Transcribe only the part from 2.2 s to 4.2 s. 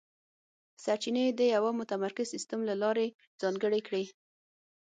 سیستم له لارې ځانګړې کړې.